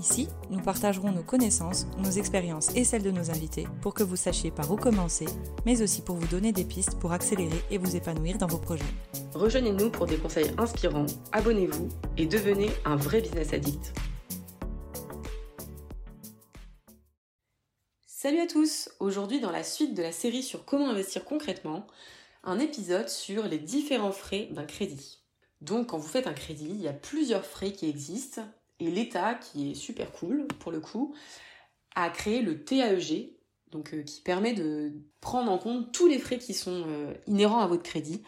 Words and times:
Ici, 0.00 0.28
nous 0.48 0.62
partagerons 0.62 1.12
nos 1.12 1.22
connaissances, 1.22 1.86
nos 1.98 2.10
expériences 2.10 2.74
et 2.74 2.84
celles 2.84 3.02
de 3.02 3.10
nos 3.10 3.30
invités 3.30 3.68
pour 3.82 3.92
que 3.92 4.02
vous 4.02 4.16
sachiez 4.16 4.50
par 4.50 4.72
où 4.72 4.76
commencer, 4.76 5.26
mais 5.66 5.82
aussi 5.82 6.00
pour 6.00 6.16
vous 6.16 6.26
donner 6.26 6.52
des 6.52 6.64
pistes 6.64 6.98
pour 6.98 7.12
accélérer 7.12 7.62
et 7.70 7.76
vous 7.76 7.96
épanouir 7.96 8.38
dans 8.38 8.46
vos 8.46 8.56
projets. 8.56 8.82
Rejoignez-nous 9.34 9.90
pour 9.90 10.06
des 10.06 10.16
conseils 10.16 10.52
inspirants, 10.56 11.04
abonnez-vous 11.32 11.90
et 12.16 12.24
devenez 12.24 12.70
un 12.86 12.96
vrai 12.96 13.20
business 13.20 13.52
addict. 13.52 13.92
Salut 18.06 18.40
à 18.40 18.46
tous 18.46 18.88
Aujourd'hui 19.00 19.40
dans 19.40 19.52
la 19.52 19.64
suite 19.64 19.94
de 19.94 20.02
la 20.02 20.12
série 20.12 20.42
sur 20.42 20.64
comment 20.64 20.88
investir 20.88 21.26
concrètement, 21.26 21.86
un 22.42 22.58
épisode 22.58 23.10
sur 23.10 23.46
les 23.46 23.58
différents 23.58 24.12
frais 24.12 24.48
d'un 24.52 24.64
crédit. 24.64 25.18
Donc 25.60 25.88
quand 25.88 25.98
vous 25.98 26.08
faites 26.08 26.26
un 26.26 26.32
crédit, 26.32 26.70
il 26.70 26.80
y 26.80 26.88
a 26.88 26.94
plusieurs 26.94 27.44
frais 27.44 27.72
qui 27.72 27.86
existent 27.86 28.46
et 28.80 28.90
l'État, 28.90 29.34
qui 29.34 29.70
est 29.70 29.74
super 29.74 30.10
cool 30.12 30.46
pour 30.58 30.72
le 30.72 30.80
coup, 30.80 31.14
a 31.94 32.08
créé 32.10 32.42
le 32.42 32.64
TAEG, 32.64 33.32
donc 33.70 33.94
euh, 33.94 34.02
qui 34.02 34.20
permet 34.22 34.52
de 34.52 34.92
prendre 35.20 35.50
en 35.50 35.58
compte 35.58 35.92
tous 35.92 36.06
les 36.06 36.18
frais 36.18 36.38
qui 36.38 36.54
sont 36.54 36.84
euh, 36.88 37.14
inhérents 37.26 37.60
à 37.60 37.66
votre 37.66 37.82
crédit 37.82 38.22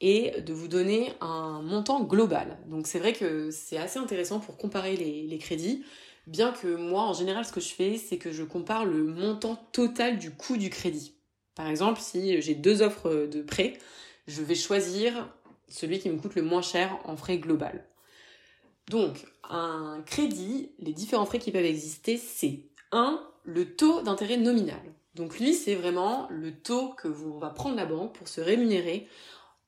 et 0.00 0.42
de 0.42 0.52
vous 0.52 0.68
donner 0.68 1.12
un 1.20 1.62
montant 1.62 2.02
global. 2.02 2.58
Donc 2.66 2.86
c'est 2.86 2.98
vrai 2.98 3.12
que 3.12 3.50
c'est 3.50 3.78
assez 3.78 3.98
intéressant 3.98 4.40
pour 4.40 4.56
comparer 4.56 4.96
les, 4.96 5.38
crédits, 5.38 5.84
bien 6.26 6.52
que 6.52 6.76
moi 6.76 7.02
en 7.02 7.12
général 7.12 7.44
ce 7.44 7.52
que 7.52 7.60
je 7.60 7.72
fais 7.72 7.96
c'est 7.96 8.18
que 8.18 8.32
je 8.32 8.42
compare 8.42 8.84
le 8.84 9.04
montant 9.04 9.56
total 9.72 10.18
du 10.18 10.30
coût 10.30 10.56
du 10.56 10.68
crédit. 10.68 11.14
Par 11.54 11.68
exemple 11.68 12.00
si 12.00 12.40
j'ai 12.42 12.54
deux 12.54 12.82
offres 12.82 13.26
de 13.26 13.40
prêt, 13.40 13.74
je 14.26 14.42
vais 14.42 14.56
choisir 14.56 15.32
celui 15.68 15.98
qui 16.00 16.10
me 16.10 16.18
coûte 16.18 16.34
le 16.34 16.42
moins 16.42 16.62
cher 16.62 16.98
en 17.04 17.16
frais 17.16 17.38
global. 17.38 17.86
Donc, 18.88 19.26
un 19.48 20.02
crédit, 20.06 20.72
les 20.78 20.92
différents 20.92 21.26
frais 21.26 21.38
qui 21.38 21.52
peuvent 21.52 21.64
exister, 21.64 22.16
c'est 22.16 22.60
1. 22.92 23.20
Le 23.44 23.76
taux 23.76 24.02
d'intérêt 24.02 24.38
nominal. 24.38 24.80
Donc 25.14 25.38
lui, 25.38 25.54
c'est 25.54 25.74
vraiment 25.74 26.26
le 26.30 26.52
taux 26.52 26.88
que 26.90 27.08
vous 27.08 27.38
va 27.38 27.50
prendre 27.50 27.76
la 27.76 27.86
banque 27.86 28.14
pour 28.14 28.28
se 28.28 28.40
rémunérer 28.40 29.06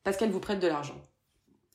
parce 0.03 0.17
qu'elle 0.17 0.31
vous 0.31 0.41
prête 0.41 0.61
de 0.61 0.67
l'argent. 0.67 1.01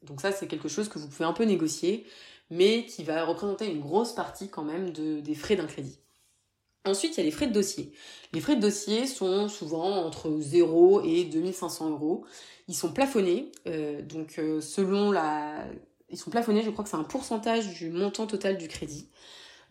Donc 0.03 0.21
ça, 0.21 0.31
c'est 0.31 0.47
quelque 0.47 0.67
chose 0.67 0.89
que 0.89 0.99
vous 0.99 1.07
pouvez 1.07 1.25
un 1.25 1.33
peu 1.33 1.43
négocier, 1.43 2.05
mais 2.49 2.85
qui 2.85 3.03
va 3.03 3.23
représenter 3.23 3.67
une 3.67 3.79
grosse 3.79 4.13
partie 4.13 4.49
quand 4.49 4.63
même 4.63 4.91
des 4.91 5.35
frais 5.35 5.55
d'un 5.55 5.67
crédit. 5.67 5.99
Ensuite, 6.85 7.15
il 7.15 7.17
y 7.19 7.21
a 7.21 7.25
les 7.25 7.31
frais 7.31 7.47
de 7.47 7.53
dossier. 7.53 7.93
Les 8.33 8.41
frais 8.41 8.55
de 8.55 8.61
dossier 8.61 9.05
sont 9.05 9.47
souvent 9.47 10.03
entre 10.03 10.35
0 10.39 11.03
et 11.03 11.25
2500 11.25 11.91
euros. 11.91 12.25
Ils 12.67 12.75
sont 12.75 12.91
plafonnés, 12.91 13.51
euh, 13.67 14.01
donc 14.01 14.39
euh, 14.39 14.61
selon 14.61 15.11
la, 15.11 15.67
ils 16.11 16.17
sont 16.17 16.29
plafonnés, 16.29 16.63
je 16.63 16.69
crois 16.69 16.83
que 16.83 16.89
c'est 16.89 16.97
un 16.97 17.03
pourcentage 17.03 17.73
du 17.73 17.89
montant 17.89 18.27
total 18.27 18.57
du 18.57 18.67
crédit. 18.67 19.07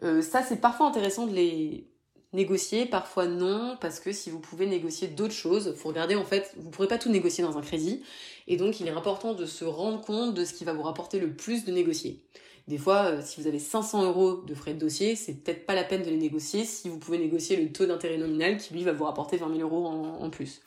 Euh, 0.02 0.22
ça, 0.22 0.42
c'est 0.42 0.60
parfois 0.60 0.86
intéressant 0.86 1.26
de 1.26 1.34
les 1.34 1.86
négocier, 2.32 2.86
parfois 2.86 3.26
non, 3.26 3.76
parce 3.80 4.00
que 4.00 4.12
si 4.12 4.30
vous 4.30 4.38
pouvez 4.38 4.66
négocier 4.66 5.08
d'autres 5.08 5.34
choses, 5.34 5.74
faut 5.74 5.88
regarder 5.88 6.14
en 6.14 6.24
fait, 6.24 6.54
vous 6.56 6.70
pourrez 6.70 6.88
pas 6.88 6.98
tout 6.98 7.10
négocier 7.10 7.42
dans 7.42 7.58
un 7.58 7.60
crédit, 7.60 8.02
et 8.46 8.56
donc 8.56 8.78
il 8.80 8.86
est 8.86 8.92
important 8.92 9.34
de 9.34 9.46
se 9.46 9.64
rendre 9.64 10.00
compte 10.00 10.34
de 10.34 10.44
ce 10.44 10.54
qui 10.54 10.64
va 10.64 10.72
vous 10.72 10.82
rapporter 10.82 11.18
le 11.18 11.34
plus 11.34 11.64
de 11.64 11.72
négocier. 11.72 12.22
Des 12.68 12.78
fois, 12.78 13.06
euh, 13.06 13.20
si 13.24 13.40
vous 13.40 13.48
avez 13.48 13.58
500 13.58 14.04
euros 14.04 14.42
de 14.46 14.54
frais 14.54 14.74
de 14.74 14.78
dossier, 14.78 15.16
c'est 15.16 15.34
peut-être 15.34 15.66
pas 15.66 15.74
la 15.74 15.82
peine 15.82 16.02
de 16.02 16.10
les 16.10 16.16
négocier 16.16 16.64
si 16.64 16.88
vous 16.88 16.98
pouvez 16.98 17.18
négocier 17.18 17.56
le 17.56 17.72
taux 17.72 17.86
d'intérêt 17.86 18.16
nominal 18.16 18.58
qui 18.58 18.74
lui 18.74 18.84
va 18.84 18.92
vous 18.92 19.04
rapporter 19.04 19.36
20 19.36 19.56
000 19.56 19.68
euros 19.68 19.86
en 19.86 20.30
plus. 20.30 20.62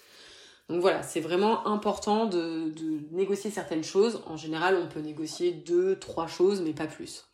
Donc 0.69 0.81
voilà, 0.81 1.03
c'est 1.03 1.19
vraiment 1.19 1.67
important 1.67 2.25
de, 2.25 2.73
négocier 3.11 3.51
certaines 3.51 3.83
choses. 3.83 4.21
En 4.27 4.37
général, 4.37 4.77
on 4.81 4.87
peut 4.87 5.01
négocier 5.01 5.51
deux, 5.51 5.99
trois 5.99 6.27
choses, 6.27 6.61
mais 6.61 6.73
pas 6.73 6.87
plus. 6.87 7.25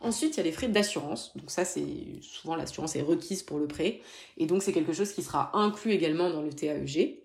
Ensuite, 0.00 0.34
il 0.34 0.36
y 0.38 0.40
a 0.40 0.44
les 0.44 0.52
frais 0.52 0.68
d'assurance. 0.68 1.36
Donc 1.36 1.50
ça, 1.50 1.64
c'est 1.64 1.86
souvent 2.22 2.56
l'assurance 2.56 2.96
est 2.96 3.02
requise 3.02 3.42
pour 3.42 3.58
le 3.58 3.66
prêt. 3.66 4.00
Et 4.38 4.46
donc 4.46 4.62
c'est 4.62 4.72
quelque 4.72 4.92
chose 4.92 5.12
qui 5.12 5.22
sera 5.22 5.56
inclus 5.56 5.92
également 5.92 6.30
dans 6.30 6.42
le 6.42 6.52
TAEG. 6.52 7.20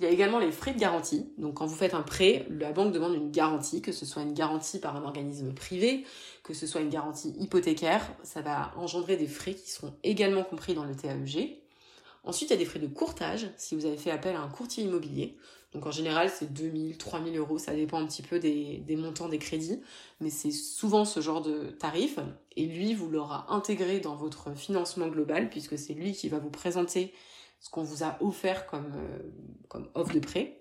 Il 0.00 0.04
y 0.04 0.06
a 0.06 0.10
également 0.10 0.38
les 0.38 0.50
frais 0.50 0.72
de 0.72 0.78
garantie. 0.78 1.30
Donc 1.36 1.54
quand 1.54 1.66
vous 1.66 1.74
faites 1.74 1.92
un 1.92 2.02
prêt, 2.02 2.46
la 2.48 2.72
banque 2.72 2.92
demande 2.92 3.14
une 3.14 3.30
garantie, 3.30 3.82
que 3.82 3.92
ce 3.92 4.06
soit 4.06 4.22
une 4.22 4.32
garantie 4.32 4.78
par 4.78 4.96
un 4.96 5.04
organisme 5.04 5.52
privé, 5.52 6.06
que 6.42 6.54
ce 6.54 6.66
soit 6.66 6.80
une 6.80 6.88
garantie 6.88 7.34
hypothécaire. 7.38 8.10
Ça 8.22 8.40
va 8.40 8.72
engendrer 8.76 9.16
des 9.16 9.26
frais 9.26 9.52
qui 9.52 9.70
seront 9.70 9.92
également 10.02 10.42
compris 10.42 10.72
dans 10.72 10.84
le 10.84 10.96
TAEG. 10.96 11.60
Ensuite, 12.24 12.50
il 12.50 12.52
y 12.52 12.56
a 12.56 12.58
des 12.58 12.66
frais 12.66 12.78
de 12.78 12.86
courtage 12.86 13.48
si 13.56 13.74
vous 13.74 13.86
avez 13.86 13.96
fait 13.96 14.10
appel 14.10 14.36
à 14.36 14.40
un 14.40 14.48
courtier 14.48 14.84
immobilier. 14.84 15.36
Donc 15.72 15.86
en 15.86 15.90
général, 15.90 16.30
c'est 16.30 16.52
2000, 16.52 16.98
3000 16.98 17.36
euros, 17.38 17.58
ça 17.58 17.72
dépend 17.74 18.00
un 18.00 18.06
petit 18.06 18.22
peu 18.22 18.40
des, 18.40 18.84
montants 18.96 19.28
des 19.28 19.38
crédits, 19.38 19.80
mais 20.20 20.30
c'est 20.30 20.50
souvent 20.50 21.04
ce 21.04 21.20
genre 21.20 21.42
de 21.42 21.70
tarif. 21.70 22.18
Et 22.56 22.66
lui, 22.66 22.94
vous 22.94 23.08
l'aura 23.08 23.46
intégré 23.52 24.00
dans 24.00 24.16
votre 24.16 24.52
financement 24.56 25.06
global, 25.06 25.48
puisque 25.48 25.78
c'est 25.78 25.94
lui 25.94 26.12
qui 26.12 26.28
va 26.28 26.38
vous 26.38 26.50
présenter 26.50 27.14
ce 27.60 27.70
qu'on 27.70 27.82
vous 27.82 28.02
a 28.02 28.16
offert 28.20 28.66
comme, 28.66 28.92
euh, 28.96 29.80
offre 29.94 30.12
de 30.12 30.18
prêt. 30.18 30.60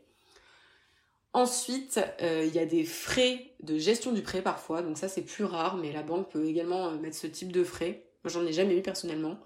Ensuite, 1.33 1.99
euh, 2.21 2.43
il 2.47 2.53
y 2.53 2.59
a 2.59 2.65
des 2.65 2.83
frais 2.83 3.53
de 3.61 3.77
gestion 3.77 4.11
du 4.11 4.21
prêt 4.21 4.41
parfois, 4.41 4.81
donc 4.81 4.97
ça 4.97 5.07
c'est 5.07 5.21
plus 5.21 5.43
rare, 5.43 5.77
mais 5.77 5.91
la 5.91 6.01
banque 6.01 6.29
peut 6.29 6.45
également 6.45 6.87
euh, 6.87 6.97
mettre 6.97 7.15
ce 7.15 7.27
type 7.27 7.51
de 7.51 7.63
frais. 7.63 8.03
Moi 8.23 8.31
j'en 8.31 8.45
ai 8.45 8.51
jamais 8.51 8.77
eu 8.77 8.81
personnellement. 8.81 9.39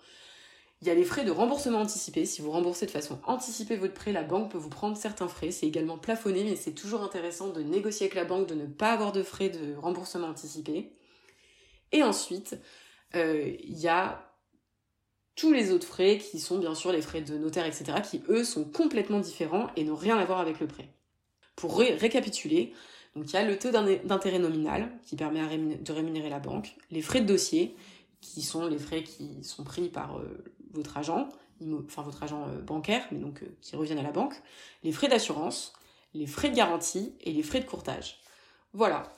Il 0.83 0.87
y 0.87 0.89
a 0.89 0.95
les 0.95 1.05
frais 1.05 1.23
de 1.23 1.31
remboursement 1.31 1.79
anticipé. 1.79 2.25
Si 2.25 2.41
vous 2.41 2.51
remboursez 2.51 2.85
de 2.85 2.91
façon 2.91 3.17
anticipée 3.25 3.77
votre 3.77 3.93
prêt, 3.93 4.11
la 4.11 4.23
banque 4.23 4.51
peut 4.51 4.57
vous 4.57 4.67
prendre 4.67 4.97
certains 4.97 5.29
frais. 5.29 5.49
C'est 5.49 5.65
également 5.65 5.97
plafonné, 5.97 6.43
mais 6.43 6.57
c'est 6.57 6.73
toujours 6.73 7.03
intéressant 7.03 7.47
de 7.47 7.61
négocier 7.61 8.07
avec 8.07 8.15
la 8.15 8.25
banque 8.25 8.49
de 8.49 8.53
ne 8.53 8.65
pas 8.65 8.91
avoir 8.91 9.13
de 9.13 9.23
frais 9.23 9.47
de 9.47 9.75
remboursement 9.77 10.27
anticipé. 10.27 10.91
Et 11.93 12.03
ensuite, 12.03 12.59
euh, 13.15 13.55
il 13.63 13.79
y 13.79 13.87
a 13.87 14.29
tous 15.37 15.53
les 15.53 15.71
autres 15.71 15.87
frais 15.87 16.17
qui 16.17 16.41
sont 16.41 16.57
bien 16.57 16.75
sûr 16.75 16.91
les 16.91 17.01
frais 17.01 17.21
de 17.21 17.37
notaire, 17.37 17.65
etc., 17.65 17.99
qui 18.03 18.21
eux 18.27 18.43
sont 18.43 18.65
complètement 18.65 19.21
différents 19.21 19.67
et 19.77 19.85
n'ont 19.85 19.95
rien 19.95 20.17
à 20.17 20.25
voir 20.25 20.41
avec 20.41 20.59
le 20.59 20.67
prêt. 20.67 20.89
Pour 21.55 21.77
récapituler, 21.77 22.73
donc 23.15 23.31
il 23.31 23.33
y 23.35 23.37
a 23.37 23.45
le 23.45 23.57
taux 23.57 23.71
d'intérêt 23.71 24.39
nominal 24.39 24.91
qui 25.05 25.15
permet 25.15 25.39
de 25.77 25.93
rémunérer 25.93 26.29
la 26.29 26.39
banque, 26.39 26.75
les 26.91 27.01
frais 27.01 27.21
de 27.21 27.27
dossier 27.27 27.73
qui 28.19 28.41
sont 28.41 28.67
les 28.67 28.77
frais 28.77 29.03
qui 29.03 29.43
sont 29.43 29.63
pris 29.63 29.89
par 29.89 30.17
euh, 30.17 30.43
votre 30.73 30.97
agent, 30.97 31.29
enfin 31.85 32.01
votre 32.01 32.23
agent 32.23 32.47
euh, 32.47 32.61
bancaire, 32.61 33.05
mais 33.11 33.19
donc 33.19 33.43
euh, 33.43 33.47
qui 33.61 33.75
reviennent 33.75 33.99
à 33.99 34.03
la 34.03 34.11
banque, 34.11 34.35
les 34.83 34.91
frais 34.91 35.07
d'assurance, 35.07 35.73
les 36.13 36.27
frais 36.27 36.49
de 36.49 36.55
garantie 36.55 37.15
et 37.21 37.31
les 37.31 37.43
frais 37.43 37.59
de 37.59 37.65
courtage. 37.65 38.19
Voilà. 38.73 39.13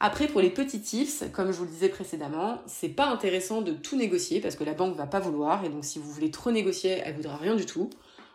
Après, 0.00 0.28
pour 0.28 0.40
les 0.40 0.50
petits 0.50 0.80
tips, 0.80 1.24
comme 1.32 1.50
je 1.50 1.58
vous 1.58 1.64
le 1.64 1.70
disais 1.70 1.88
précédemment, 1.88 2.62
c'est 2.66 2.88
pas 2.88 3.06
intéressant 3.06 3.62
de 3.62 3.72
tout 3.72 3.96
négocier 3.96 4.40
parce 4.40 4.54
que 4.54 4.62
la 4.62 4.74
banque 4.74 4.94
va 4.94 5.06
pas 5.06 5.18
vouloir 5.18 5.64
et 5.64 5.68
donc 5.68 5.84
si 5.84 5.98
vous 5.98 6.10
voulez 6.10 6.30
trop 6.30 6.52
négocier, 6.52 7.02
elle 7.04 7.16
voudra 7.16 7.36
rien 7.36 7.56
du 7.56 7.66
tout. 7.66 7.90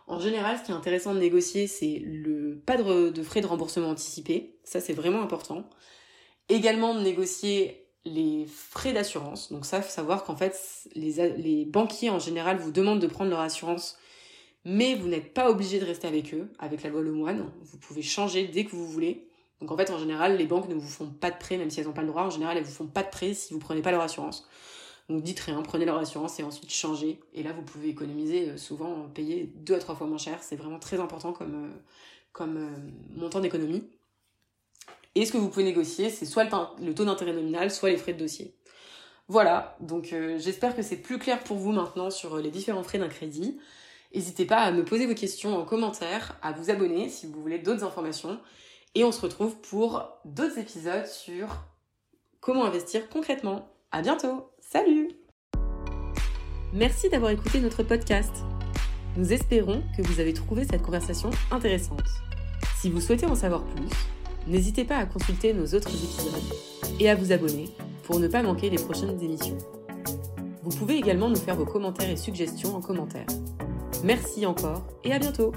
En 0.07 0.19
général, 0.19 0.57
ce 0.57 0.63
qui 0.65 0.71
est 0.71 0.75
intéressant 0.75 1.13
de 1.13 1.19
négocier, 1.19 1.67
c'est 1.67 2.01
le 2.03 2.61
pas 2.65 2.75
de, 2.75 3.23
frais 3.23 3.39
de 3.39 3.47
remboursement 3.47 3.89
anticipé. 3.89 4.57
Ça, 4.65 4.81
c'est 4.81 4.91
vraiment 4.91 5.21
important. 5.21 5.69
Également 6.49 6.93
de 6.93 6.99
négocier 6.99 7.82
les 8.05 8.45
frais 8.45 8.93
d'assurance. 8.93 9.51
Donc 9.51 9.65
ça, 9.65 9.81
faut 9.81 9.91
savoir 9.91 10.23
qu'en 10.23 10.35
fait, 10.35 10.59
les, 10.95 11.65
banquiers 11.65 12.09
en 12.09 12.19
général 12.19 12.57
vous 12.57 12.71
demandent 12.71 12.99
de 12.99 13.07
prendre 13.07 13.29
leur 13.29 13.39
assurance, 13.39 13.97
mais 14.65 14.95
vous 14.95 15.07
n'êtes 15.07 15.33
pas 15.33 15.49
obligé 15.49 15.79
de 15.79 15.85
rester 15.85 16.07
avec 16.07 16.33
eux, 16.33 16.49
avec 16.59 16.83
la 16.83 16.89
loi 16.89 17.01
Lemoine. 17.01 17.49
Vous 17.61 17.77
pouvez 17.77 18.01
changer 18.01 18.47
dès 18.47 18.65
que 18.65 18.71
vous 18.71 18.87
voulez. 18.87 19.27
Donc 19.61 19.71
en 19.71 19.77
fait, 19.77 19.89
en 19.91 19.99
général, 19.99 20.37
les 20.37 20.45
banques 20.45 20.67
ne 20.67 20.75
vous 20.75 20.87
font 20.87 21.09
pas 21.09 21.31
de 21.31 21.37
prêt, 21.37 21.57
même 21.57 21.69
si 21.69 21.79
elles 21.79 21.85
n'ont 21.85 21.93
pas 21.93 22.01
le 22.01 22.07
droit. 22.07 22.23
En 22.23 22.29
général, 22.29 22.57
elles 22.57 22.63
vous 22.63 22.71
font 22.71 22.87
pas 22.87 23.03
de 23.03 23.09
prêt 23.09 23.33
si 23.33 23.53
vous 23.53 23.59
prenez 23.59 23.81
pas 23.81 23.91
leur 23.91 24.01
assurance. 24.01 24.47
Donc 25.09 25.21
dites 25.23 25.39
rien, 25.41 25.61
prenez 25.61 25.85
leur 25.85 25.97
assurance 25.97 26.39
et 26.39 26.43
ensuite 26.43 26.71
changez. 26.71 27.19
Et 27.33 27.43
là, 27.43 27.51
vous 27.53 27.61
pouvez 27.61 27.89
économiser 27.89 28.49
euh, 28.49 28.57
souvent, 28.57 29.09
payer 29.13 29.51
deux 29.55 29.75
à 29.75 29.79
trois 29.79 29.95
fois 29.95 30.07
moins 30.07 30.17
cher. 30.17 30.41
C'est 30.41 30.55
vraiment 30.55 30.79
très 30.79 30.99
important 30.99 31.33
comme, 31.33 31.71
euh, 32.39 32.41
euh, 32.41 32.77
montant 33.15 33.41
d'économie. 33.41 33.83
Et 35.15 35.25
ce 35.25 35.31
que 35.31 35.37
vous 35.37 35.49
pouvez 35.49 35.63
négocier, 35.63 36.09
c'est 36.09 36.25
soit 36.25 36.45
le, 36.79 36.93
taux 36.93 37.05
d'intérêt 37.05 37.33
nominal, 37.33 37.71
soit 37.71 37.89
les 37.89 37.97
frais 37.97 38.13
de 38.13 38.19
dossier. 38.19 38.55
Voilà, 39.27 39.77
donc 39.79 40.11
euh, 40.11 40.37
j'espère 40.39 40.75
que 40.75 40.81
c'est 40.81 40.97
plus 40.97 41.17
clair 41.17 41.43
pour 41.43 41.57
vous 41.57 41.71
maintenant 41.71 42.09
sur 42.09 42.35
euh, 42.35 42.41
les 42.41 42.51
différents 42.51 42.83
frais 42.83 42.97
d'un 42.97 43.07
crédit. 43.07 43.59
N'hésitez 44.13 44.45
pas 44.45 44.57
à 44.57 44.71
me 44.71 44.83
poser 44.83 45.05
vos 45.05 45.15
questions 45.15 45.57
en 45.57 45.65
commentaire, 45.65 46.37
à 46.41 46.51
vous 46.51 46.69
abonner 46.69 47.09
si 47.09 47.27
vous 47.27 47.41
voulez 47.41 47.59
d'autres 47.59 47.83
informations. 47.83 48.39
Et 48.95 49.03
on 49.03 49.11
se 49.11 49.21
retrouve 49.21 49.55
pour 49.61 50.03
d'autres 50.25 50.59
épisodes 50.59 51.07
sur 51.07 51.47
comment 52.41 52.65
investir 52.65 53.09
concrètement. 53.09 53.67
À 53.91 54.01
bientôt. 54.01 54.51
Salut! 54.59 55.09
Merci 56.73 57.09
d'avoir 57.09 57.31
écouté 57.31 57.59
notre 57.59 57.83
podcast. 57.83 58.33
Nous 59.15 59.31
espérons 59.31 59.83
que 59.95 60.01
vous 60.01 60.19
avez 60.19 60.33
trouvé 60.33 60.65
cette 60.65 60.81
conversation 60.81 61.29
intéressante. 61.51 62.01
Si 62.79 62.89
vous 62.89 62.99
souhaitez 62.99 63.27
en 63.27 63.35
savoir 63.35 63.63
plus, 63.63 63.89
n'hésitez 64.47 64.83
pas 64.83 64.97
à 64.97 65.05
consulter 65.05 65.53
nos 65.53 65.65
autres 65.65 65.89
épisodes 65.89 66.41
et 66.99 67.09
à 67.09 67.15
vous 67.15 67.31
abonner 67.31 67.69
pour 68.03 68.19
ne 68.19 68.27
pas 68.27 68.43
manquer 68.43 68.69
les 68.69 68.77
prochaines 68.77 69.21
émissions. 69.21 69.57
Vous 70.63 70.77
pouvez 70.77 70.95
également 70.95 71.29
nous 71.29 71.35
faire 71.35 71.55
vos 71.55 71.65
commentaires 71.65 72.09
et 72.09 72.17
suggestions 72.17 72.75
en 72.75 72.81
commentaire. 72.81 73.27
Merci 74.03 74.45
encore 74.45 74.85
et 75.03 75.13
à 75.13 75.19
bientôt 75.19 75.53